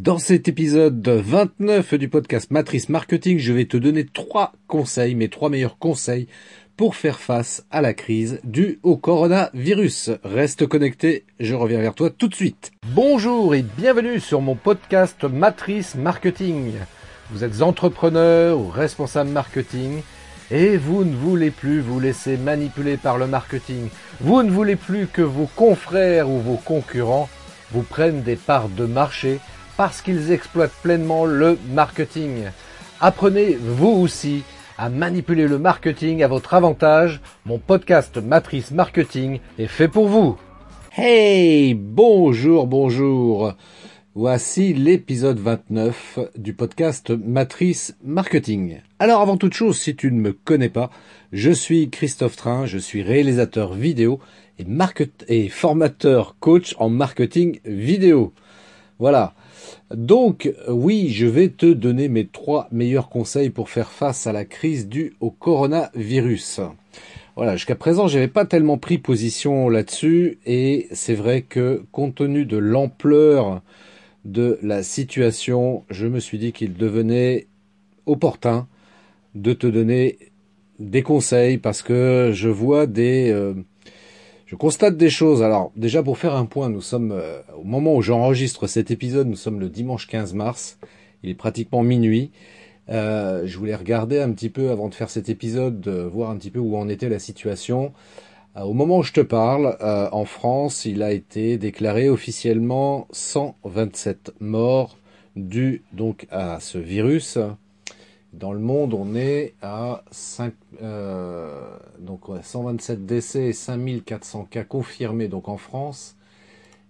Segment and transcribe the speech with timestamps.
[0.00, 5.28] Dans cet épisode 29 du podcast Matrice Marketing, je vais te donner trois conseils, mes
[5.28, 6.26] trois meilleurs conseils
[6.76, 10.10] pour faire face à la crise due au coronavirus.
[10.24, 12.72] Reste connecté, je reviens vers toi tout de suite.
[12.88, 16.72] Bonjour et bienvenue sur mon podcast Matrice Marketing.
[17.30, 20.02] Vous êtes entrepreneur ou responsable marketing
[20.50, 23.90] et vous ne voulez plus vous laisser manipuler par le marketing.
[24.20, 27.28] Vous ne voulez plus que vos confrères ou vos concurrents
[27.70, 29.38] vous prennent des parts de marché
[29.76, 32.44] parce qu'ils exploitent pleinement le marketing.
[33.00, 34.42] Apprenez vous aussi
[34.78, 37.20] à manipuler le marketing à votre avantage.
[37.44, 40.36] Mon podcast Matrice Marketing est fait pour vous.
[40.96, 43.54] Hey, bonjour, bonjour.
[44.16, 48.80] Voici l'épisode 29 du podcast Matrice Marketing.
[49.00, 50.90] Alors avant toute chose, si tu ne me connais pas,
[51.32, 54.20] je suis Christophe Train, je suis réalisateur vidéo
[54.60, 54.66] et,
[55.26, 58.32] et formateur coach en marketing vidéo.
[59.00, 59.34] Voilà.
[59.94, 64.44] Donc oui, je vais te donner mes trois meilleurs conseils pour faire face à la
[64.44, 66.60] crise due au coronavirus.
[67.36, 72.46] Voilà, jusqu'à présent, j'avais pas tellement pris position là-dessus et c'est vrai que compte tenu
[72.46, 73.60] de l'ampleur
[74.24, 77.48] de la situation, je me suis dit qu'il devenait
[78.06, 78.68] opportun
[79.34, 80.18] de te donner
[80.78, 83.54] des conseils parce que je vois des euh,
[84.46, 85.42] je constate des choses.
[85.42, 89.26] Alors déjà pour faire un point, nous sommes euh, au moment où j'enregistre cet épisode,
[89.26, 90.78] nous sommes le dimanche 15 mars.
[91.22, 92.30] Il est pratiquement minuit.
[92.90, 96.50] Euh, je voulais regarder un petit peu avant de faire cet épisode, voir un petit
[96.50, 97.92] peu où en était la situation.
[98.56, 104.34] Euh, au moment où je te parle, en France, il a été déclaré officiellement 127
[104.40, 104.98] morts
[105.36, 107.38] dus donc à ce virus.
[108.34, 115.28] Dans le monde, on est à 5, euh, donc 127 décès et 5400 cas confirmés
[115.28, 116.16] donc en France.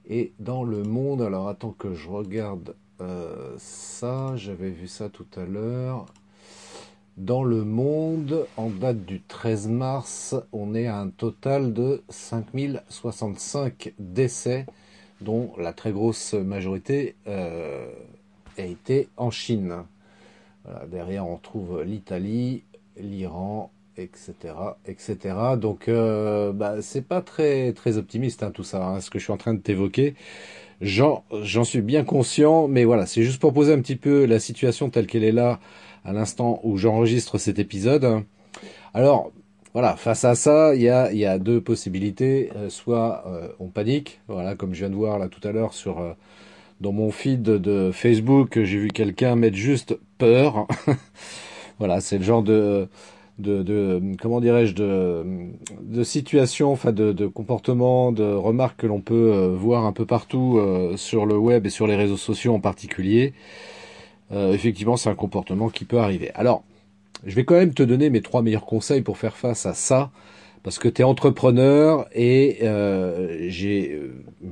[0.09, 5.27] Et dans le monde, alors attends que je regarde euh, ça, j'avais vu ça tout
[5.37, 6.07] à l'heure.
[7.19, 13.93] Dans le monde, en date du 13 mars, on est à un total de 5065
[13.99, 14.65] décès,
[15.21, 17.93] dont la très grosse majorité euh,
[18.57, 19.85] a été en Chine
[20.91, 22.63] derrière, on trouve l'Italie,
[22.97, 24.55] l'Iran, etc.,
[24.87, 25.37] etc.
[25.57, 29.25] Donc, euh, bah, c'est pas très très optimiste hein, tout ça, hein, ce que je
[29.25, 30.15] suis en train de t'évoquer.
[30.81, 31.23] J'en
[31.65, 35.07] suis bien conscient, mais voilà, c'est juste pour poser un petit peu la situation telle
[35.07, 35.61] qu'elle est là
[36.05, 38.25] à l'instant où j'enregistre cet épisode.
[38.93, 39.33] Alors,
[39.73, 42.51] voilà, face à ça, il y a, deux possibilités.
[42.57, 45.75] Euh, soit euh, on panique, voilà, comme je viens de voir là tout à l'heure
[45.75, 46.15] sur
[46.81, 50.67] dans mon feed de Facebook, j'ai vu quelqu'un mettre juste peur.
[51.79, 52.89] voilà, c'est le genre de,
[53.39, 55.25] de, de comment dirais-je, de,
[55.81, 60.07] de situation, enfin de, de comportement, de remarques que l'on peut euh, voir un peu
[60.07, 63.33] partout euh, sur le web et sur les réseaux sociaux en particulier.
[64.33, 66.31] Euh, effectivement, c'est un comportement qui peut arriver.
[66.35, 66.65] Alors,
[67.25, 70.11] je vais quand même te donner mes trois meilleurs conseils pour faire face à ça
[70.65, 73.51] parce que tu es entrepreneur et euh,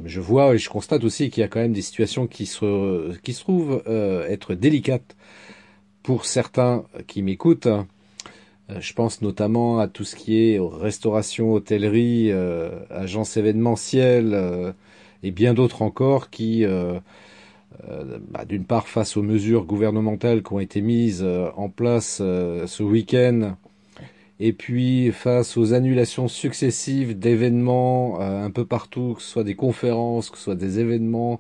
[0.05, 3.17] je vois et je constate aussi qu'il y a quand même des situations qui se,
[3.21, 5.17] qui se trouvent euh, être délicates
[6.03, 7.67] pour certains qui m'écoutent.
[7.67, 7.83] Euh,
[8.79, 14.75] je pense notamment à tout ce qui est restauration, hôtellerie, euh, agence événementielle
[15.23, 20.83] et bien d'autres encore qui, bah, d'une part, face aux mesures gouvernementales qui ont été
[20.83, 21.25] mises
[21.57, 23.57] en place ce week-end,
[24.45, 29.55] et puis face aux annulations successives d'événements euh, un peu partout, que ce soit des
[29.55, 31.39] conférences, que ce soit des événements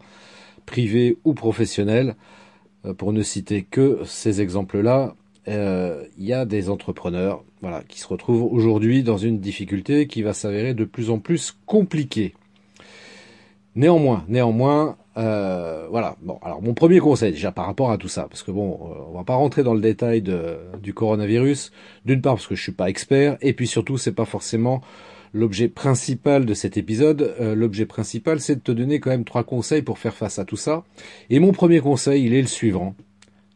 [0.66, 2.14] privés ou professionnels,
[2.84, 5.16] euh, pour ne citer que ces exemples-là,
[5.48, 7.42] euh, il y a des entrepreneurs
[7.88, 12.34] qui se retrouvent aujourd'hui dans une difficulté qui va s'avérer de plus en plus compliquée.
[13.74, 16.16] Néanmoins, néanmoins, euh, voilà.
[16.22, 18.94] Bon, alors mon premier conseil déjà par rapport à tout ça, parce que bon, euh,
[19.10, 21.72] on va pas rentrer dans le détail de, du coronavirus.
[22.04, 24.80] D'une part parce que je suis pas expert, et puis surtout c'est pas forcément
[25.34, 27.34] l'objet principal de cet épisode.
[27.40, 30.44] Euh, l'objet principal, c'est de te donner quand même trois conseils pour faire face à
[30.44, 30.84] tout ça.
[31.30, 32.94] Et mon premier conseil, il est le suivant.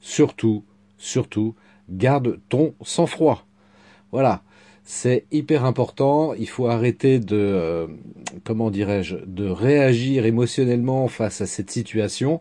[0.00, 0.64] Surtout,
[0.98, 1.54] surtout,
[1.90, 3.46] garde ton sang-froid.
[4.12, 4.42] Voilà.
[4.88, 6.32] C'est hyper important.
[6.34, 7.88] Il faut arrêter de, euh,
[8.44, 12.40] comment dirais-je, de réagir émotionnellement face à cette situation.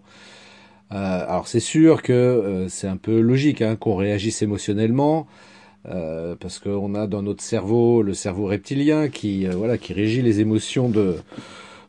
[0.91, 5.25] Euh, alors c'est sûr que euh, c'est un peu logique hein, qu'on réagisse émotionnellement.
[6.39, 10.89] parce qu'on a dans notre cerveau le cerveau reptilien qui voilà qui régit les émotions
[10.89, 11.17] de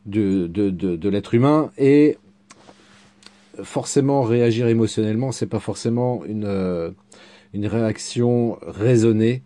[0.05, 2.17] de, de, de, de l'être humain et
[3.63, 6.93] forcément réagir émotionnellement c'est pas forcément une
[7.53, 9.41] une réaction raisonnée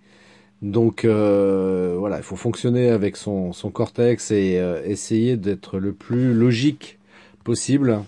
[0.61, 5.93] donc euh, voilà, il faut fonctionner avec son, son cortex et euh, essayer d'être le
[5.93, 6.99] plus logique
[7.43, 8.01] possible.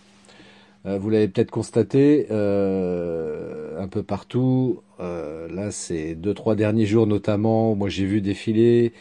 [0.86, 4.82] vous l'avez peut-être constaté un peu partout.
[5.00, 8.94] là, ces deux trois derniers jours notamment, moi j'ai vu défiler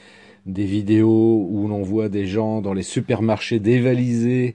[0.47, 4.55] des vidéos où l'on voit des gens dans les supermarchés dévaliser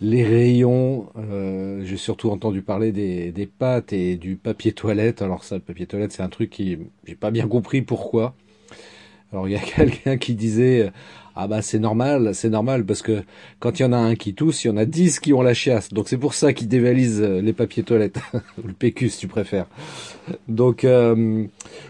[0.00, 1.10] les rayons.
[1.16, 5.22] Euh, J'ai surtout entendu parler des, des pâtes et du papier toilette.
[5.22, 8.34] Alors ça, le papier toilette, c'est un truc qui j'ai pas bien compris pourquoi.
[9.32, 10.90] Alors il y a quelqu'un qui disait
[11.36, 13.22] ah bah c'est normal, c'est normal parce que
[13.60, 15.42] quand il y en a un qui tousse, il y en a dix qui ont
[15.42, 15.90] la chiasse.
[15.90, 19.28] Donc c'est pour ça qu'ils dévalisent euh, les papiers toilettes ou le PQ si tu
[19.28, 19.66] préfères.
[20.48, 21.46] Donc euh,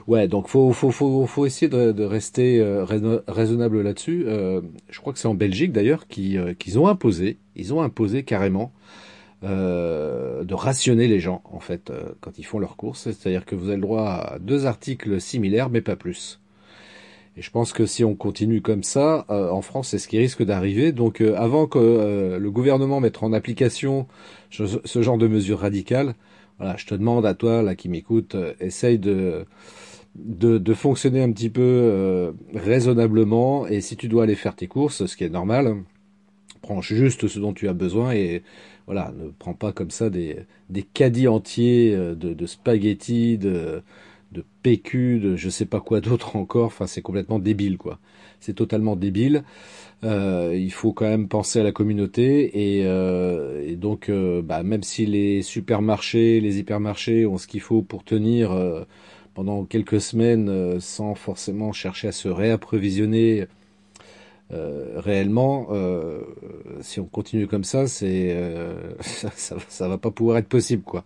[0.06, 2.84] ouais, donc faut faut faut faut essayer de, de rester euh,
[3.26, 4.24] raisonnable là-dessus.
[4.26, 8.72] Euh, je crois que c'est en Belgique d'ailleurs qu'ils ont imposé, ils ont imposé carrément
[9.42, 11.90] de rationner les gens en fait
[12.20, 13.10] quand ils font leurs courses.
[13.10, 16.39] C'est-à-dire que vous avez le droit à deux articles similaires mais pas plus.
[17.36, 20.18] Et je pense que si on continue comme ça, euh, en France, c'est ce qui
[20.18, 20.92] risque d'arriver.
[20.92, 24.06] Donc euh, avant que euh, le gouvernement mette en application
[24.50, 26.14] ce, genre de mesures radicales,
[26.58, 29.46] voilà, je te demande à toi, là qui m'écoute, essaye de,
[30.16, 33.66] de, fonctionner un petit peu raisonnablement.
[33.66, 35.76] Et si tu dois aller faire tes courses, ce qui est normal,
[36.60, 38.42] prends juste ce dont tu as besoin et
[38.84, 40.36] voilà, ne prends pas comme ça des,
[40.68, 43.82] des caddies entiers de, de spaghettis, de
[44.32, 46.66] de PQ, de je sais pas quoi d'autre encore.
[46.66, 47.98] Enfin, c'est complètement débile, quoi.
[48.40, 49.44] C'est totalement débile.
[50.04, 54.82] Euh, il faut quand même penser à la communauté et, euh, donc, euh, bah, même
[54.82, 58.50] si les supermarchés, les hypermarchés ont ce qu'il faut pour tenir
[59.34, 63.46] pendant quelques semaines sans forcément chercher à se réapprovisionner
[64.50, 65.68] réellement,
[66.80, 68.36] si on continue comme ça, c'est
[69.00, 71.04] ça, ça, ça, va pas pouvoir être possible, quoi.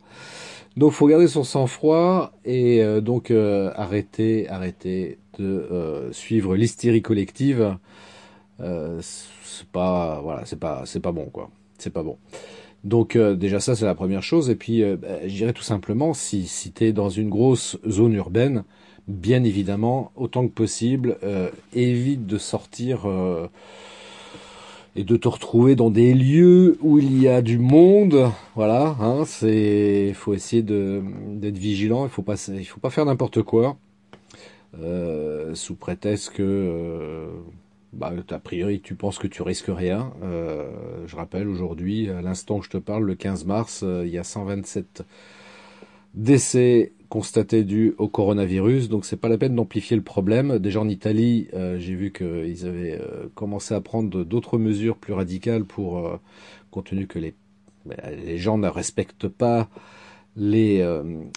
[0.77, 7.03] Donc faut garder son sang-froid et euh, donc euh, arrêter, arrêter de euh, suivre l'hystérie
[7.03, 7.77] collective.
[8.59, 11.51] c'est pas, voilà, c'est pas, c'est pas bon quoi.
[11.79, 12.19] C'est pas bon.
[12.83, 16.71] Donc déjà ça c'est la première chose et puis bah, je tout simplement si si
[16.73, 18.65] t'es dans une grosse zone urbaine,
[19.09, 21.19] bien évidemment autant que possible
[21.75, 23.07] évite de sortir
[24.97, 29.25] et de te retrouver dans des lieux où il y a du monde, voilà, hein,
[29.27, 33.77] c'est, faut essayer de d'être vigilant, il faut pas, il faut pas faire n'importe quoi,
[34.81, 37.29] euh, sous prétexte que, euh,
[37.93, 40.13] bah, a priori, tu penses que tu risques rien.
[40.23, 40.71] Euh,
[41.07, 44.19] je rappelle aujourd'hui, à l'instant que je te parle, le 15 mars, euh, il y
[44.19, 45.03] a 127
[46.15, 50.59] décès constaté dû au coronavirus, donc c'est pas la peine d'amplifier le problème.
[50.59, 55.13] Déjà en Italie, euh, j'ai vu qu'ils avaient euh, commencé à prendre d'autres mesures plus
[55.13, 56.17] radicales pour, euh,
[56.73, 57.35] compte tenu que les,
[57.87, 57.97] ben,
[58.37, 59.69] gens ne respectent pas
[60.37, 60.85] les,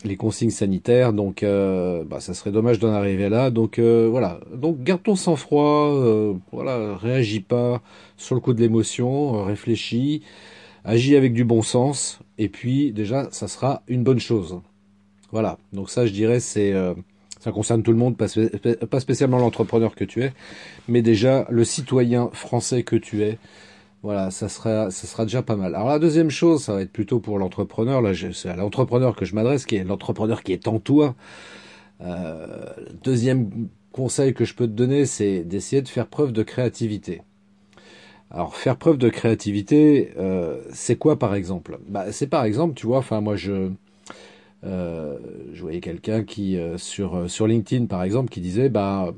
[0.04, 3.52] les consignes sanitaires, donc bah, ça serait dommage d'en arriver là.
[3.52, 7.84] Donc voilà, donc garde ton sang-froid, voilà, réagis pas
[8.16, 10.24] sur le coup de l'émotion, réfléchis,
[10.84, 14.60] agis avec du bon sens, et puis déjà ça sera une bonne chose.
[15.32, 15.58] Voilà.
[15.74, 16.94] Donc ça, je dirais, c'est euh,
[17.40, 20.34] ça concerne tout le monde, pas, spécialement l'entrepreneur que tu es,
[20.88, 23.38] mais déjà le citoyen français que tu es.
[24.04, 25.76] Voilà, ça sera, ça sera déjà pas mal.
[25.76, 28.02] Alors la deuxième chose, ça va être plutôt pour l'entrepreneur.
[28.02, 31.16] Là, c'est à l'entrepreneur que je m'adresse, qui est l'entrepreneur qui est en toi.
[32.02, 32.68] Euh,
[33.04, 37.22] deuxième conseil que je peux te donner, c'est d'essayer de faire preuve de créativité.
[38.32, 41.80] Alors faire preuve de créativité, euh, c'est quoi par exemple?
[41.88, 43.72] Bah, C'est par exemple, tu vois, enfin moi je
[44.64, 45.18] euh,
[45.62, 49.14] voyais quelqu'un qui euh, sur sur LinkedIn par exemple qui disait bah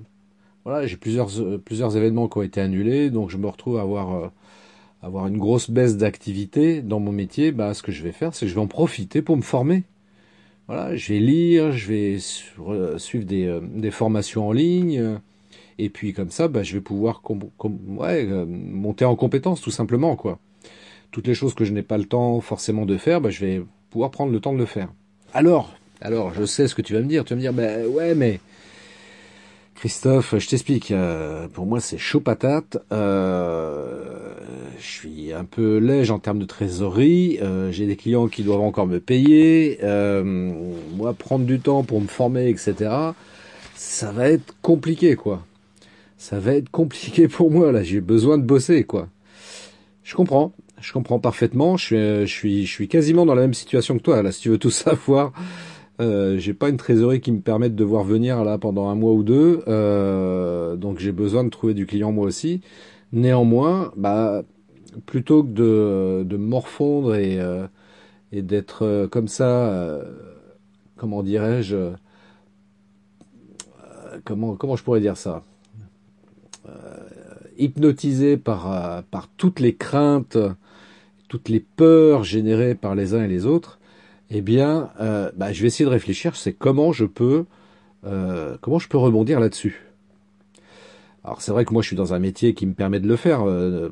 [0.66, 1.30] voilà j'ai plusieurs
[1.66, 5.98] plusieurs événements qui ont été annulés donc je me retrouve à avoir une grosse baisse
[5.98, 8.68] d'activité dans mon métier, bah, ce que je vais faire, c'est que je vais en
[8.68, 9.84] profiter pour me former.
[10.68, 12.20] Voilà, je vais lire, je vais
[13.00, 15.20] suivre des formations en ligne,
[15.80, 17.22] et puis comme ça, bah, je vais pouvoir
[17.88, 20.40] ouais, monter en compétence tout simplement, quoi.
[21.12, 23.64] Toutes les choses que je n'ai pas le temps forcément de faire, bah, je vais
[23.90, 24.90] pouvoir prendre le temps de le faire.
[25.34, 27.26] Alors, alors, je sais ce que tu vas me dire.
[27.26, 28.40] Tu vas me dire, ben ouais, mais
[29.76, 30.92] Christophe, je t'explique.
[30.92, 32.78] Euh, pour moi, c'est chaud patate.
[32.92, 34.34] Euh,
[34.78, 37.40] je suis un peu léger en termes de trésorerie.
[37.42, 39.80] Euh, J'ai des clients qui doivent encore me payer.
[39.84, 40.24] Euh,
[40.96, 42.92] moi, prendre du temps pour me former, etc.
[43.76, 45.46] Ça va être compliqué, quoi.
[46.20, 47.82] Ça va être compliqué pour moi là.
[47.82, 49.08] J'ai besoin de bosser, quoi.
[50.04, 50.52] Je comprends.
[50.82, 51.78] Je comprends parfaitement.
[51.78, 54.22] Je suis, suis quasiment dans la même situation que toi.
[54.22, 55.32] Là, si tu veux tout savoir,
[56.02, 59.14] euh, j'ai pas une trésorerie qui me permette de voir venir là pendant un mois
[59.14, 59.64] ou deux.
[59.70, 62.62] Euh, donc j'ai besoin de trouver du client moi aussi.
[63.14, 64.44] Néanmoins, bah
[65.06, 67.66] plutôt que de, de morfondre et, euh,
[68.34, 70.04] et d'être euh, comme ça, euh,
[70.98, 71.94] comment dirais-je,
[74.26, 75.44] comment comment je pourrais dire ça?
[77.60, 80.38] Hypnotisé par par toutes les craintes
[81.30, 83.80] toutes les peurs générées par les uns et les autres,
[84.32, 87.46] eh bien, euh, bah, je vais essayer de réfléchir, c'est comment je peux,
[88.06, 89.86] euh, comment je peux rebondir là-dessus.
[91.24, 93.16] Alors c'est vrai que moi je suis dans un métier qui me permet de le
[93.16, 93.90] faire, euh,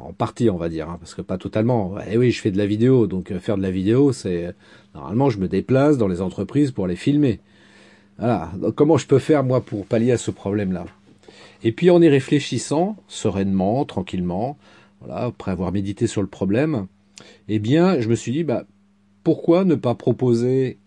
[0.00, 1.96] en partie on va dire, hein, parce que pas totalement.
[2.10, 4.54] Eh oui, je fais de la vidéo, donc faire de la vidéo, c'est
[4.94, 7.40] normalement je me déplace dans les entreprises pour les filmer.
[8.18, 8.50] Voilà.
[8.56, 10.86] Donc, comment je peux faire moi pour pallier à ce problème-là?
[11.62, 14.56] Et puis en y réfléchissant sereinement, tranquillement,
[15.00, 16.86] voilà, après avoir médité sur le problème,
[17.48, 18.64] eh bien, je me suis dit, bah,
[19.24, 20.78] pourquoi ne pas proposer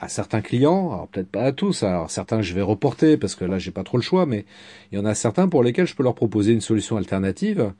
[0.00, 3.44] à certains clients, alors peut-être pas à tous, alors certains je vais reporter parce que
[3.44, 4.44] là j'ai pas trop le choix, mais
[4.92, 7.72] il y en a certains pour lesquels je peux leur proposer une solution alternative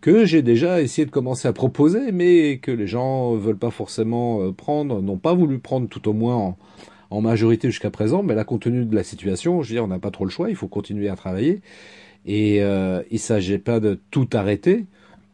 [0.00, 4.40] que j'ai déjà essayé de commencer à proposer, mais que les gens veulent pas forcément
[4.40, 6.58] euh, prendre, n'ont pas voulu prendre tout au moins en,
[7.10, 9.88] en majorité jusqu'à présent, mais là compte tenu de la situation, je veux dire, on
[9.88, 11.60] n'a pas trop le choix, il faut continuer à travailler.
[12.24, 14.86] Et euh, il ne s'agit pas de tout arrêter,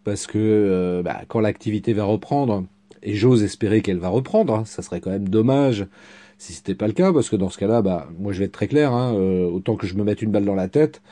[0.05, 2.65] parce que euh, bah, quand l'activité va reprendre,
[3.03, 5.87] et j'ose espérer qu'elle va reprendre, hein, ça serait quand même dommage
[6.39, 8.53] si c'était pas le cas, parce que dans ce cas-là, bah, moi je vais être
[8.53, 11.03] très clair, hein, euh, autant que je me mette une balle dans la tête,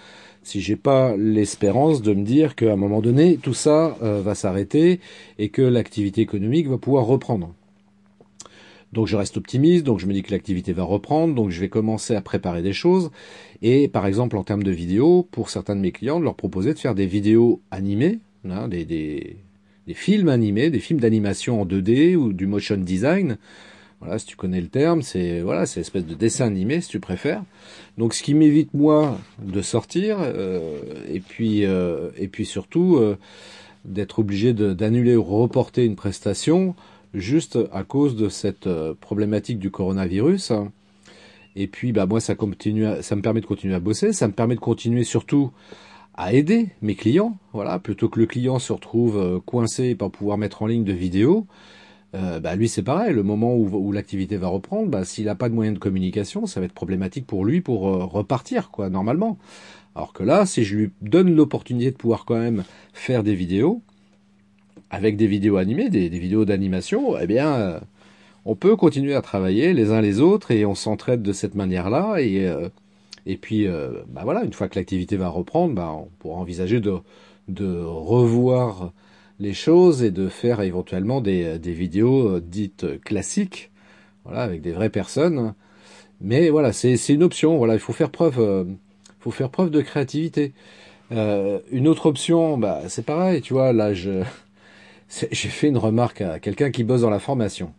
[0.43, 5.01] si j'ai pas l'espérance de me dire qu'à un moment donné, tout ça va s'arrêter
[5.39, 7.55] et que l'activité économique va pouvoir reprendre.
[8.95, 11.69] Donc je reste optimiste, donc je me dis que l'activité va reprendre, donc je vais
[11.69, 13.11] commencer à préparer des choses.
[13.61, 16.73] Et par exemple en termes de vidéos, pour certains de mes clients, de leur proposer
[16.75, 19.37] de faire des vidéos animées, hein, des, des,
[19.95, 23.37] films animés, des films d'animation en 2D ou du motion design.
[24.01, 27.01] Voilà, si tu connais le terme, c'est voilà, c'est espèce de dessin animé si tu
[27.01, 27.43] préfères.
[27.99, 30.79] Donc ce qui m'évite moi de sortir euh,
[31.13, 33.17] et puis euh, et puis surtout euh,
[33.85, 36.77] d'être obligé d'annuler ou reporter une prestation
[37.15, 40.53] juste à cause de cette euh, problématique du coronavirus.
[41.57, 44.33] Et puis, bah, moi, ça, continue ça me permet de continuer à bosser, ça me
[44.33, 45.53] permet de continuer surtout
[46.17, 50.09] à aider mes clients, voilà, plutôt que le client se retrouve euh, coincé et pas
[50.09, 51.47] pouvoir mettre en ligne de vidéos.
[52.15, 53.13] Euh, bah, lui, c'est pareil.
[53.13, 56.61] Le moment où, l'activité va reprendre, bah, s'il n'a pas de moyens de communication, ça
[56.61, 59.39] va être problématique pour lui pour repartir, quoi, normalement.
[59.97, 63.83] Alors que là, si je lui donne l'opportunité de pouvoir quand même faire des vidéos,
[64.91, 67.81] avec des vidéos animées, des, vidéos d'animation, eh bien, euh,
[68.45, 72.21] on peut continuer à travailler les uns les autres et on s'entraide de cette manière-là.
[72.21, 72.69] Et, euh,
[73.27, 76.81] et puis, euh, bah voilà, une fois que l'activité va reprendre, bah, on pourra envisager
[76.81, 76.95] de,
[77.49, 78.93] de revoir
[79.41, 83.73] les choses et de faire éventuellement des, des vidéos dites classiques,
[84.25, 85.55] voilà, avec des vraies personnes.
[86.21, 87.57] Mais voilà, c'est une option.
[87.59, 88.67] Voilà, il faut faire preuve,
[89.19, 90.53] faut faire preuve de créativité.
[91.11, 93.73] une autre option, bah, c'est pareil, tu vois.
[93.73, 94.23] Là, je,
[95.31, 97.73] j'ai fait une remarque à quelqu'un qui bosse dans la formation,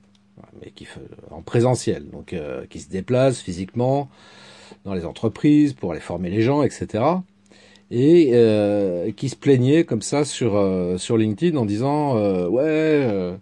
[0.61, 0.87] mais qui
[1.31, 4.09] en présentiel, donc euh, qui se déplace physiquement
[4.83, 7.03] dans les entreprises pour aller former les gens, etc.
[7.91, 12.15] Et euh, qui se plaignait comme ça sur euh, sur LinkedIn en disant
[12.49, 13.37] ouais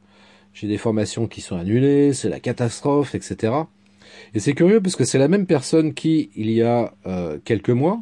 [0.54, 3.54] j'ai des formations qui sont annulées, c'est la catastrophe, etc.
[4.36, 6.94] Et c'est curieux parce que c'est la même personne qui il y a
[7.46, 8.02] quelques mois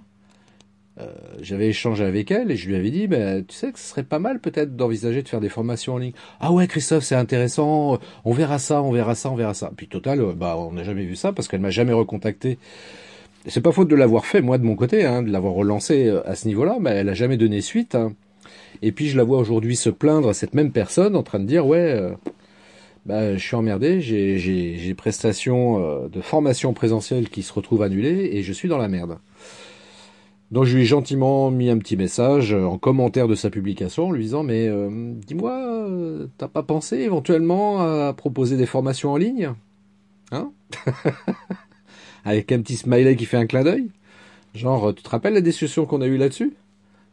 [1.00, 1.06] euh,
[1.42, 4.04] j'avais échangé avec elle et je lui avais dit, ben, tu sais que ce serait
[4.04, 6.12] pas mal peut-être d'envisager de faire des formations en ligne.
[6.40, 8.00] Ah ouais, Christophe, c'est intéressant.
[8.26, 9.72] On verra ça, on verra ça, on verra ça.
[9.76, 12.58] Puis total, euh, bah, on n'a jamais vu ça parce qu'elle m'a jamais recontacté.
[13.48, 16.28] C'est pas faute de l'avoir fait moi de mon côté, hein, de l'avoir relancé euh,
[16.30, 17.96] à ce niveau-là, mais elle a jamais donné suite.
[17.96, 18.14] Hein.
[18.82, 21.46] Et puis je la vois aujourd'hui se plaindre à cette même personne en train de
[21.46, 22.12] dire, ouais.
[23.06, 28.32] bah, je suis emmerdé, j'ai, j'ai, j'ai prestations de formation présentielle qui se retrouvent annulées
[28.34, 29.18] et je suis dans la merde.
[30.52, 34.12] Donc je lui ai gentiment mis un petit message en commentaire de sa publication en
[34.12, 39.18] lui disant mais euh, dis-moi, euh, t'as pas pensé éventuellement à proposer des formations en
[39.18, 39.54] ligne?
[40.32, 40.52] Hein?
[42.26, 43.90] Avec un petit smiley qui fait un clin d'œil?
[44.54, 46.54] Genre, tu te rappelles la discussion qu'on a eue là-dessus?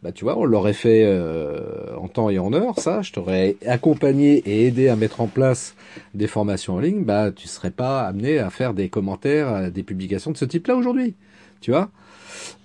[0.02, 3.57] Bah tu vois, on l'aurait fait euh, en temps et en heure, ça, je t'aurais
[3.66, 5.75] accompagné et aidé à mettre en place
[6.14, 10.30] des formations en ligne, bah tu serais pas amené à faire des commentaires, des publications
[10.30, 11.14] de ce type-là aujourd'hui.
[11.61, 11.90] Tu vois?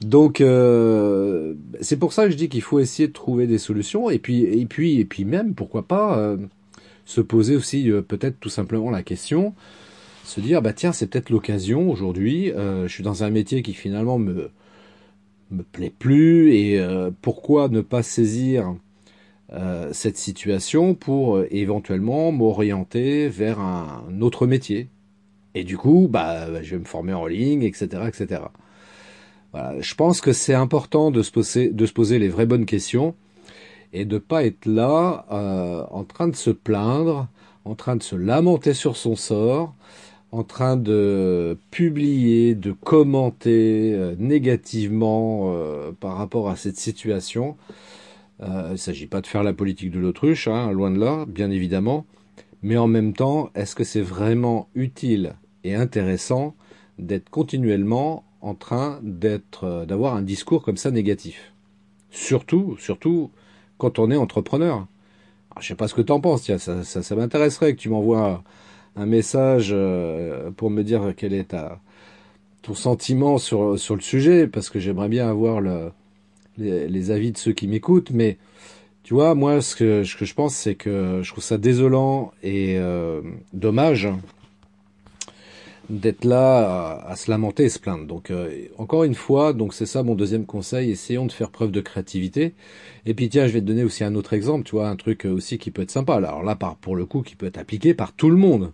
[0.01, 4.10] Donc euh, c'est pour ça que je dis qu'il faut essayer de trouver des solutions
[4.10, 6.38] et puis et puis même pourquoi pas euh,
[7.06, 9.53] se poser aussi euh, peut-être tout simplement la question,
[10.25, 12.51] se dire bah tiens c'est peut-être l'occasion aujourd'hui.
[12.56, 14.50] je suis dans un métier qui finalement me
[15.51, 16.82] me plaît plus et
[17.22, 18.75] pourquoi ne pas saisir
[19.92, 24.89] cette situation pour éventuellement m'orienter vers un autre métier?
[25.56, 28.42] Et du coup, bah, je vais me former en ligne, etc., etc.
[29.54, 33.16] Je pense que c'est important de se, poser, les vraies bonnes questions
[33.94, 37.28] et de pas être là euh, en train de se plaindre,
[37.64, 39.76] en train de se lamenter sur son sort,
[40.32, 47.56] en train de publier, de commenter euh, négativement euh, par rapport à cette situation.
[48.42, 51.50] Il ne s'agit pas de faire la politique de l'autruche, hein, loin de là, bien
[51.50, 52.06] évidemment.
[52.62, 56.56] Mais en même temps, est-ce que c'est vraiment utile et intéressant
[57.00, 61.54] d'être continuellement en train d'être, euh, d'avoir un discours comme ça négatif
[62.12, 63.32] Surtout, surtout
[63.78, 64.86] quand on est entrepreneur.
[65.58, 68.44] Je je sais pas ce que tu en penses, ça, ça, m'intéresserait que tu m'envoies
[68.96, 71.56] un message euh, pour me dire quel est
[72.62, 75.92] ton sentiment sur, sur le sujet, parce que j'aimerais bien avoir le,
[76.58, 78.38] les, avis de ceux qui m'écoutent, mais
[79.04, 82.32] tu vois, moi, ce que, ce que je pense, c'est que je trouve ça désolant
[82.42, 83.22] et euh,
[83.54, 84.10] dommage
[85.90, 88.06] d'être là à, se lamenter et se plaindre.
[88.06, 91.72] Donc, euh, encore une fois, donc c'est ça mon deuxième conseil, essayons de faire preuve
[91.72, 92.54] de créativité.
[93.06, 95.25] Et puis, tiens, je vais te donner aussi un autre exemple, tu vois, un truc
[95.25, 96.16] aussi qui peut être sympa.
[96.16, 98.72] Alors là, par, pour le coup, qui peut être appliqué par tout le monde.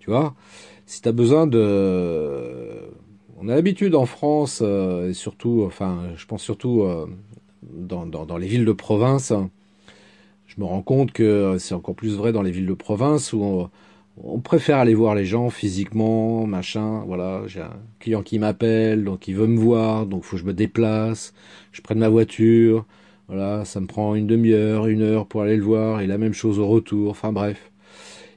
[0.00, 0.34] Tu vois,
[0.86, 2.88] si tu as besoin de
[3.40, 7.06] on a l'habitude en France, euh, et surtout, enfin, je pense surtout euh,
[7.62, 9.32] dans, dans, les villes de province,
[10.46, 13.42] je me rends compte que c'est encore plus vrai dans les villes de province où
[13.42, 13.70] on,
[14.42, 17.04] préfère aller voir les gens physiquement, machin.
[17.06, 20.46] Voilà, j'ai un client qui m'appelle, donc il veut me voir, donc faut que je
[20.46, 21.34] me déplace,
[21.72, 22.84] je prenne ma voiture.
[23.28, 26.32] Voilà, ça me prend une demi-heure, une heure pour aller le voir, et la même
[26.32, 27.10] chose au retour.
[27.10, 27.70] Enfin bref.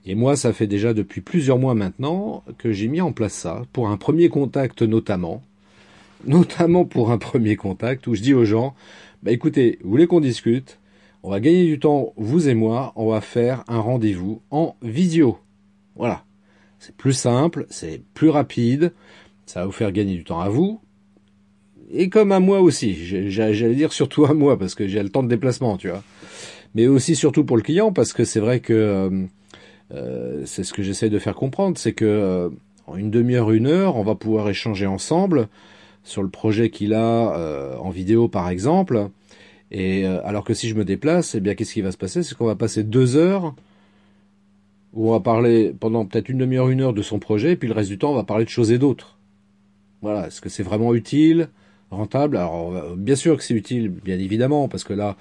[0.06, 3.62] Et moi, ça fait déjà depuis plusieurs mois maintenant que j'ai mis en place ça,
[3.72, 5.42] pour un premier contact notamment,
[6.26, 8.74] notamment pour un premier contact, où je dis aux gens,
[9.24, 10.80] bah écoutez, vous voulez qu'on discute?
[11.24, 15.38] On va gagner du temps, vous et moi, on va faire un rendez-vous en visio.
[15.96, 16.24] Voilà.
[16.80, 18.94] C'est plus simple, c'est plus rapide,
[19.46, 20.82] ça va vous faire gagner du temps à vous,
[21.94, 22.96] et comme à moi aussi,
[23.30, 26.04] j'allais dire surtout à moi, parce que j'ai le temps de déplacement, tu vois.
[26.74, 28.74] Mais aussi surtout pour le client, parce que c'est vrai que...
[28.74, 29.26] Euh,
[29.94, 32.50] euh, c'est ce que j'essaie de faire comprendre, c'est que euh,
[32.88, 35.48] en une demi-heure, une heure, on va pouvoir échanger ensemble
[36.04, 39.10] sur le projet qu'il a euh, en vidéo par exemple.
[39.74, 42.24] Et alors que si je me déplace, eh bien qu'est-ce qui va se passer?
[42.24, 43.56] C'est qu'on va passer deux heures
[44.94, 47.68] où on va parler pendant peut-être une demi-heure, une heure de son projet, et puis
[47.68, 49.18] le reste du temps on va parler de choses et d'autres.
[50.02, 51.50] Voilà, est-ce que c'est vraiment utile,
[51.92, 52.38] rentable?
[52.38, 55.16] Alors bien sûr que c'est utile, bien évidemment, parce que là,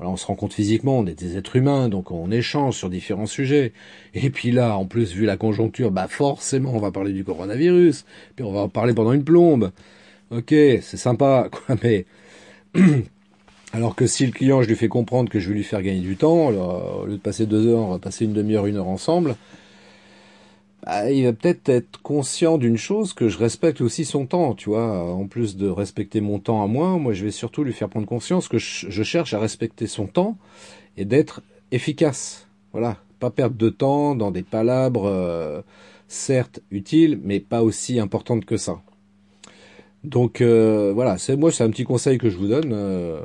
[0.00, 3.72] on se rencontre physiquement, on est des êtres humains, donc on échange sur différents sujets.
[4.14, 8.04] Et puis là, en plus, vu la conjoncture, bah forcément, on va parler du coronavirus,
[8.36, 9.70] puis on va en parler pendant une plombe.
[10.30, 12.06] Ok, c'est sympa, quoi, mais...
[13.74, 15.98] Alors que si le client, je lui fais comprendre que je vais lui faire gagner
[15.98, 18.76] du temps, alors, au lieu de passer deux heures, on va passer une demi-heure, une
[18.76, 19.34] heure ensemble,
[20.86, 24.68] bah, il va peut-être être conscient d'une chose que je respecte aussi son temps, tu
[24.68, 25.12] vois.
[25.12, 28.06] En plus de respecter mon temps à moi, moi je vais surtout lui faire prendre
[28.06, 30.36] conscience que je, cherche à respecter son temps
[30.96, 32.46] et d'être efficace.
[32.72, 35.62] Voilà, pas perdre de temps dans des palabres euh,
[36.06, 38.80] certes utiles, mais pas aussi importantes que ça.
[40.04, 42.72] Donc euh, voilà, c'est moi c'est un petit conseil que je vous donne.
[42.72, 43.20] Euh,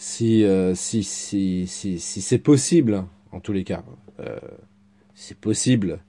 [0.00, 3.84] si, si si si si c'est possible, en tous les cas,
[5.14, 6.00] c'est possible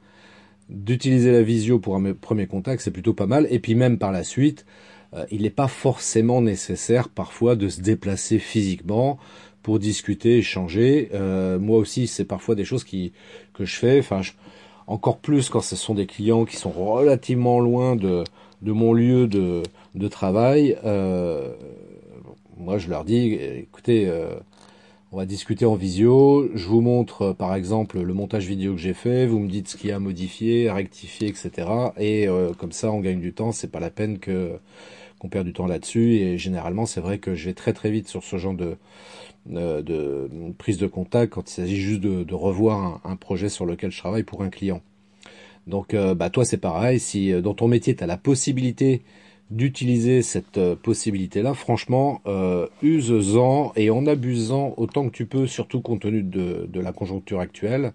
[0.72, 3.46] d'utiliser la visio pour un premier contact, c'est plutôt pas mal.
[3.52, 4.66] Et puis même par la suite,
[5.14, 9.20] euh, il n'est pas forcément nécessaire parfois de se déplacer physiquement
[9.62, 11.10] pour discuter, échanger.
[11.14, 13.12] Euh, moi aussi, c'est parfois des choses qui
[13.54, 14.00] que je fais.
[14.00, 14.22] Enfin,
[14.88, 18.24] encore plus quand ce sont des clients qui sont relativement loin de
[18.62, 19.64] de mon lieu de
[19.96, 20.78] de travail.
[20.86, 21.54] Euh,
[22.62, 24.10] moi, je leur dis, écoutez.
[25.14, 26.50] On va discuter en visio.
[26.56, 29.26] Je vous montre euh, par exemple le montage vidéo que j'ai fait.
[29.26, 31.52] Vous me dites ce qu'il y a à modifier, à rectifier, etc.
[31.98, 33.52] Et euh, comme ça, on gagne du temps.
[33.52, 34.58] C'est pas la peine que
[35.20, 36.14] qu'on perd du temps là-dessus.
[36.14, 38.78] Et généralement, c'est vrai que je vais très très vite sur ce genre de
[39.52, 43.92] euh, de, prise de contact quand il s'agit juste de, revoir un, projet sur lequel
[43.92, 44.82] je travaille pour un client.
[45.68, 47.00] Donc, bah toi, c'est pareil.
[47.00, 49.04] Si dans ton métier, tu as la possibilité
[49.52, 55.82] d'utiliser cette euh, possibilité-là, franchement, euh, use-en et en abusant autant que tu peux, surtout
[55.82, 57.92] compte tenu de, la conjoncture actuelle.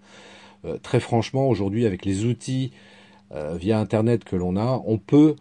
[0.66, 2.73] Euh, très franchement, aujourd'hui, avec les outils
[3.59, 5.35] via Internet que l'on a, on peut,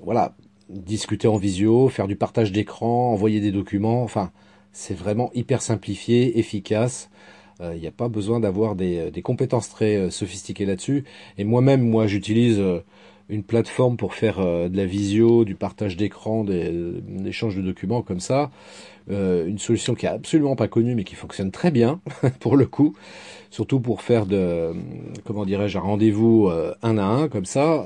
[0.00, 0.36] voilà,
[0.68, 4.04] discuter en visio, faire du partage d'écran, envoyer des documents.
[4.04, 4.30] Enfin,
[4.70, 7.10] c'est vraiment hyper simplifié, efficace.
[7.60, 11.02] Il n'y a pas besoin d'avoir des, des, compétences très sophistiquées là-dessus.
[11.38, 12.62] Et moi-même, moi, j'utilise
[13.28, 16.72] une plateforme pour faire euh, de la visio, du partage d'écran, des,
[17.26, 18.50] échanges de documents comme ça.
[19.10, 22.00] Euh, une solution qui est absolument pas connue mais qui fonctionne très bien
[22.40, 22.94] pour le coup,
[23.50, 24.74] surtout pour faire de
[25.24, 27.84] comment dirais-je un rendez-vous euh, un à un comme ça,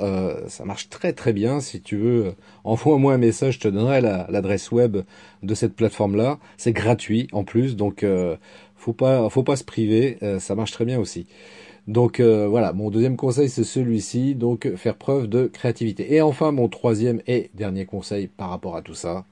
[0.48, 1.60] ça marche très très bien.
[1.60, 4.98] Si tu veux, envoie-moi un message, je te donnerai l'adresse web
[5.42, 6.38] de cette plateforme là.
[6.56, 8.04] C'est gratuit en plus, donc
[8.76, 11.26] faut pas faut pas se priver, ça marche très bien aussi.
[11.88, 16.14] Donc euh, voilà, mon deuxième conseil c'est celui-ci, donc faire preuve de créativité.
[16.14, 19.24] Et enfin mon troisième et dernier conseil par rapport à tout ça,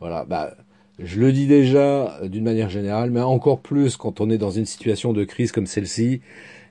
[0.00, 0.54] voilà, bah
[0.98, 4.66] Je le dis déjà d'une manière générale, mais encore plus quand on est dans une
[4.66, 6.20] situation de crise comme celle-ci,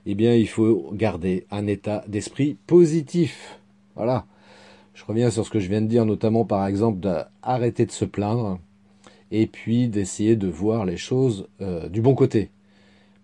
[0.06, 3.60] eh bien, il faut garder un état d'esprit positif.
[3.96, 4.26] Voilà.
[4.94, 8.04] Je reviens sur ce que je viens de dire, notamment par exemple d'arrêter de se
[8.04, 8.58] plaindre
[9.30, 12.50] et puis d'essayer de voir les choses euh, du bon côté.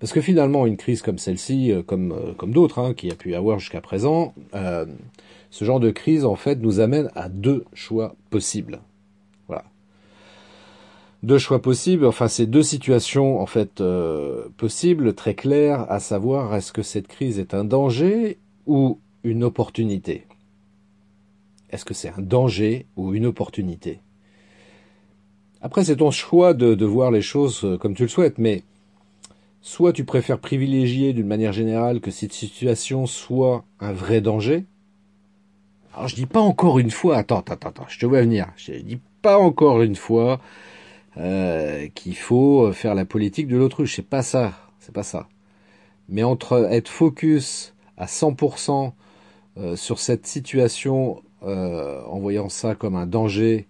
[0.03, 3.13] Parce que finalement, une crise comme celle-ci, euh, comme, euh, comme d'autres hein, qu'il y
[3.13, 7.29] a pu y avoir jusqu'à présent, ce genre de crise, en fait, nous amène à
[7.29, 8.81] deux choix possibles.
[11.23, 16.53] Deux choix possibles, enfin c'est deux situations en fait euh, possibles, très claires, à savoir
[16.57, 20.27] est-ce que cette crise est un danger ou une opportunité?
[21.71, 24.01] Est-ce que c'est un danger ou une opportunité?
[25.61, 28.65] Après c'est ton choix de, de voir les choses euh, comme tu le souhaites, mais
[29.63, 34.67] soit tu préfères privilégier d'une manière générale que cette situation soit un vrai danger.
[35.95, 38.73] Alors je dis pas encore une fois, attends, attends, attends, je te vois venir, je
[38.73, 40.41] dis pas encore une fois
[41.17, 43.97] euh, qu'il faut faire la politique de l'autruche.
[43.97, 45.29] C'est pas ça, c'est pas ça.
[46.09, 48.93] Mais entre être focus à 100%
[49.59, 53.69] euh, sur cette situation euh, en voyant ça comme un danger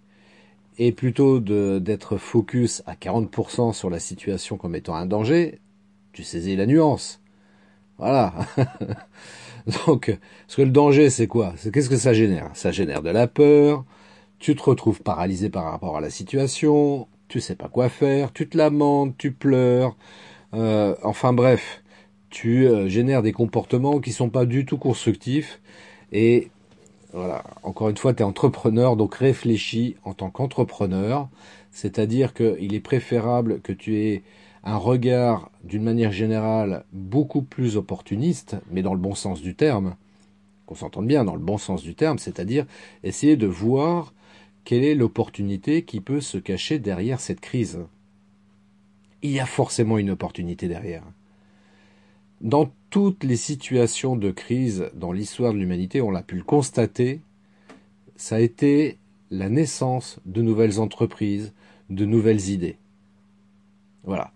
[0.79, 5.59] et plutôt d'être focus à 40% sur la situation comme étant un danger,
[6.13, 7.21] tu saisis la nuance.
[7.97, 8.33] Voilà.
[9.87, 11.53] Donc, parce que le danger, c'est quoi?
[11.71, 12.49] Qu'est-ce que ça génère?
[12.53, 13.85] Ça génère de la peur.
[14.39, 17.07] Tu te retrouves paralysé par rapport à la situation.
[17.27, 19.95] Tu sais pas quoi faire, tu te lamentes, tu pleures,
[20.53, 21.81] euh, enfin bref,
[22.29, 25.59] tu euh, génères des comportements qui sont pas du tout constructifs.
[26.11, 26.49] Et
[27.13, 31.29] voilà, encore une fois, tu es entrepreneur, donc réfléchis en tant qu'entrepreneur,
[31.71, 34.23] c'est-à-dire qu'il est préférable que tu aies
[34.63, 39.95] un regard d'une manière générale beaucoup plus opportuniste, mais dans le bon sens du terme,
[40.65, 42.65] qu'on s'entende bien dans le bon sens du terme, c'est-à-dire
[43.03, 44.13] essayer de voir
[44.63, 47.79] quelle est l'opportunité qui peut se cacher derrière cette crise
[49.21, 51.03] Il y a forcément une opportunité derrière.
[52.39, 57.21] Dans toutes les situations de crise dans l'histoire de l'humanité, on l'a pu le constater,
[58.15, 58.97] ça a été
[59.31, 61.53] la naissance de nouvelles entreprises,
[61.89, 62.77] de nouvelles idées.
[64.03, 64.31] Voilà.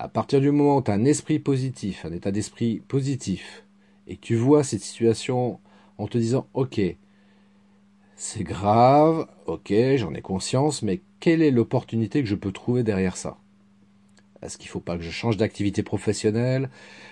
[0.00, 3.64] À partir du moment où tu as un esprit positif, un état d'esprit positif,
[4.06, 5.60] et que tu vois cette situation
[5.98, 6.80] en te disant, OK,
[8.16, 13.18] c'est grave, ok, j'en ai conscience, mais quelle est l'opportunité que je peux trouver derrière
[13.18, 13.36] ça?
[14.40, 16.70] Est-ce qu'il ne faut pas que je change d'activité professionnelle?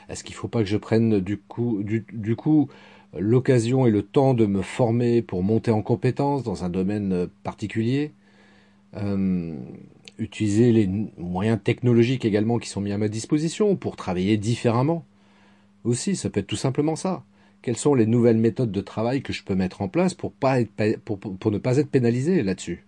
[0.09, 2.71] Est-ce qu'il ne faut pas que je prenne du coup, du, coup
[3.19, 8.13] l'occasion et le temps de me former pour monter en compétence dans un domaine particulier?
[8.97, 9.55] Euh,
[10.19, 15.05] Utiliser les moyens technologiques également qui sont mis à ma disposition pour travailler différemment.
[15.85, 17.25] Aussi, ça peut être tout simplement ça
[17.63, 21.59] quelles sont les nouvelles méthodes de travail que je peux mettre en place pour, ne
[21.59, 22.85] pas être pénalisé là-dessus?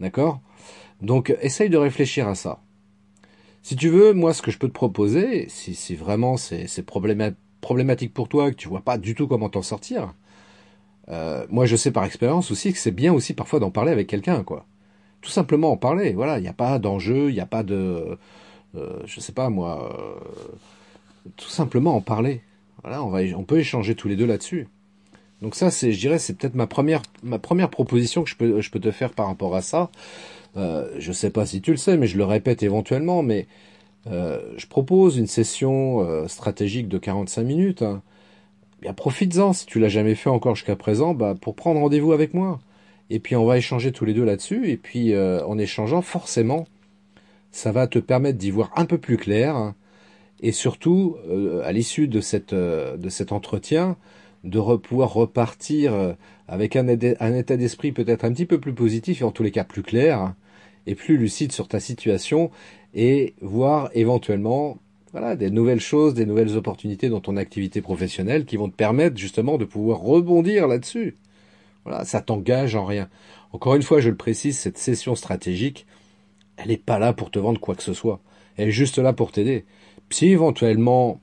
[0.00, 0.40] D'accord?
[1.00, 2.60] Donc, essaye de réfléchir à ça.
[3.62, 6.84] Si tu veux, moi, ce que je peux te proposer, si, si vraiment c'est
[7.60, 10.14] problématique pour toi, que tu vois pas du tout comment t'en sortir,
[11.08, 14.08] euh, moi, je sais par expérience aussi que c'est bien aussi parfois d'en parler avec
[14.08, 14.66] quelqu'un, quoi.
[15.20, 16.12] Tout simplement en parler.
[16.12, 18.18] Voilà, il n'y a pas d'enjeu, il n'y a pas de,
[18.74, 22.42] euh, je sais pas moi, euh, tout simplement en parler.
[22.82, 24.68] Voilà, on, va, on peut échanger tous les deux là-dessus.
[25.42, 28.60] Donc ça, c'est, je dirais, c'est peut-être ma première, ma première proposition que je peux,
[28.60, 29.90] je peux te faire par rapport à ça.
[30.56, 33.46] Euh, je sais pas si tu le sais, mais je le répète éventuellement, mais
[34.06, 37.82] euh, je propose une session stratégique de 45 minutes.
[37.82, 38.02] Hein.
[38.82, 42.34] Bien, profites-en si tu l'as jamais fait encore jusqu'à présent, bah, pour prendre rendez-vous avec
[42.34, 42.60] moi.
[43.10, 44.70] Et puis on va échanger tous les deux là-dessus.
[44.70, 46.66] Et puis euh, en échangeant, forcément,
[47.50, 49.74] ça va te permettre d'y voir un peu plus clair.
[50.40, 52.20] Et surtout, euh, à l'issue de,
[52.52, 53.96] euh, de cet entretien,
[54.44, 56.14] de pouvoir repartir
[56.46, 59.50] avec un, un état d'esprit peut-être un petit peu plus positif et en tous les
[59.50, 60.32] cas plus clair
[60.86, 62.52] et plus lucide sur ta situation
[62.94, 64.78] et voir éventuellement
[65.12, 69.16] voilà, des nouvelles choses, des nouvelles opportunités dans ton activité professionnelle qui vont te permettre
[69.16, 71.16] justement de pouvoir rebondir là-dessus.
[72.04, 73.08] Ça t'engage en rien.
[73.52, 75.86] Encore une fois, je le précise, cette session stratégique,
[76.56, 78.20] elle n'est pas là pour te vendre quoi que ce soit.
[78.56, 79.64] Elle est juste là pour t'aider.
[80.10, 81.20] Si éventuellement,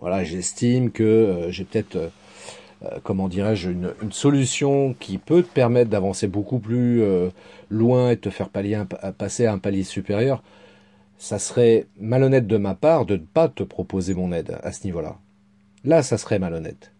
[0.00, 2.08] voilà, j'estime que euh, j'ai peut-être, euh,
[2.84, 7.02] euh, comment dirais-je, une, solution qui peut te permettre d'avancer beaucoup plus
[7.68, 10.42] loin et de te faire passer à un palier supérieur,
[11.18, 14.84] ça serait malhonnête de ma part de ne pas te proposer mon aide à ce
[14.84, 15.18] niveau-là.
[15.84, 16.92] Là, ça serait malhonnête.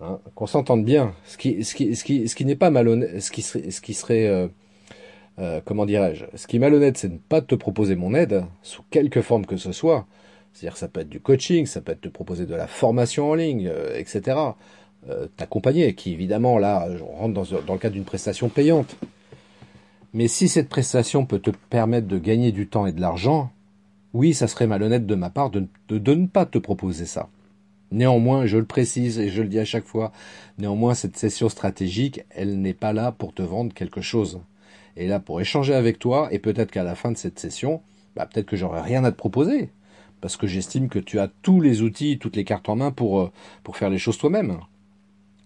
[0.00, 1.12] Hein, qu'on s'entende bien.
[1.26, 3.80] Ce qui, ce qui, ce qui, ce qui n'est pas malhonnête, ce qui serait, ce
[3.80, 4.48] qui serait
[5.40, 8.44] euh, comment dirais-je, ce qui est malhonnête, c'est de ne pas te proposer mon aide,
[8.62, 10.06] sous quelque forme que ce soit.
[10.52, 13.34] C'est-à-dire ça peut être du coaching, ça peut être te proposer de la formation en
[13.34, 14.36] ligne, euh, etc.
[15.08, 18.96] Euh, T'accompagner, qui évidemment, là, on rentre dans, le cadre d'une prestation payante.
[20.12, 23.52] Mais si cette prestation peut te permettre de gagner du temps et de l'argent,
[24.14, 27.28] oui, ça serait malhonnête de ma part de, ne pas te proposer ça.
[27.90, 30.12] Néanmoins, je le précise et je le dis à chaque fois,
[30.58, 34.40] néanmoins, cette session stratégique, elle n'est pas là pour te vendre quelque chose.
[34.96, 37.80] Elle est là pour échanger avec toi et peut-être qu'à la fin de cette session,
[38.16, 39.70] bah, peut-être que j'aurai rien à te proposer.
[40.20, 43.20] Parce que j'estime que tu as tous les outils, toutes les cartes en main pour,
[43.20, 43.30] euh,
[43.62, 44.58] pour faire les choses toi-même.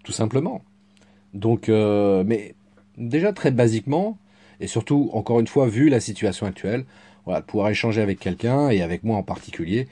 [0.02, 0.62] Tout simplement.
[1.34, 2.54] Donc, euh, mais
[2.96, 4.18] déjà très basiquement,
[4.60, 6.86] et surtout, encore une fois, vu la situation actuelle,
[7.24, 9.88] voilà, pouvoir échanger avec quelqu'un et avec moi en particulier,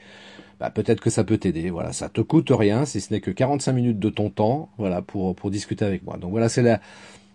[0.61, 1.71] bah, peut-être que ça peut t'aider.
[1.71, 5.01] Voilà, ça te coûte rien si ce n'est que 45 minutes de ton temps, voilà,
[5.01, 6.17] pour pour discuter avec moi.
[6.17, 6.79] Donc voilà, c'est la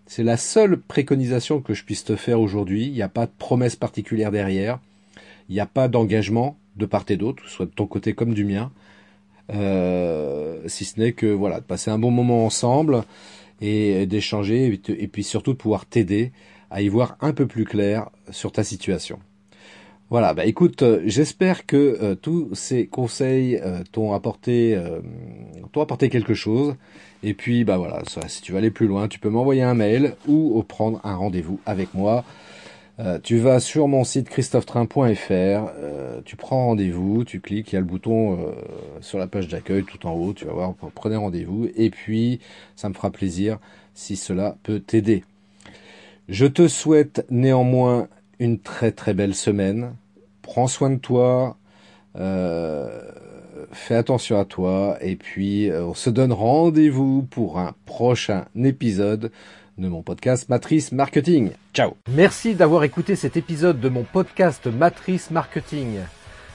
[0.06, 2.86] c'est la seule préconisation que je puisse te faire aujourd'hui.
[2.86, 4.78] Il n'y a pas de promesse particulière derrière.
[5.48, 8.44] Il n'y a pas d'engagement de part et d'autre, soit de ton côté comme du
[8.44, 8.70] mien.
[9.52, 13.02] Euh, si ce n'est que voilà, de passer un bon moment ensemble
[13.60, 16.30] et d'échanger et puis surtout de pouvoir t'aider
[16.70, 19.18] à y voir un peu plus clair sur ta situation.
[20.08, 24.80] Voilà, bah écoute, euh, j'espère que euh, tous ces conseils euh, t'ont apporté,
[25.72, 26.76] t'ont apporté quelque chose.
[27.24, 30.14] Et puis, bah voilà, si tu veux aller plus loin, tu peux m'envoyer un mail
[30.28, 32.24] ou prendre un rendez-vous avec moi.
[33.24, 35.70] tu vas sur mon site christophetrain.fr,
[36.24, 38.54] tu prends rendez-vous, tu cliques, il y a le bouton
[39.00, 41.68] sur la page d'accueil tout en haut, tu vas voir, prenez rendez-vous.
[41.76, 42.38] Et puis,
[42.76, 43.58] ça me fera plaisir
[43.94, 45.24] si cela peut t'aider.
[46.28, 49.94] Je te souhaite néanmoins une très très belle semaine.
[50.42, 51.56] Prends soin de toi.
[52.16, 53.00] Euh,
[53.72, 54.96] fais attention à toi.
[55.00, 59.30] Et puis, euh, on se donne rendez-vous pour un prochain épisode
[59.78, 61.50] de mon podcast Matrice Marketing.
[61.74, 65.98] Ciao Merci d'avoir écouté cet épisode de mon podcast Matrice Marketing.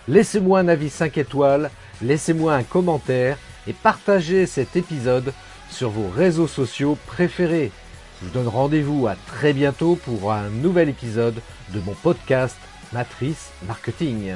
[0.07, 1.69] Laissez-moi un avis 5 étoiles,
[2.01, 5.33] laissez-moi un commentaire et partagez cet épisode
[5.69, 7.71] sur vos réseaux sociaux préférés.
[8.19, 11.41] Je vous donne rendez-vous à très bientôt pour un nouvel épisode
[11.73, 12.57] de mon podcast
[12.93, 14.33] Matrice Marketing.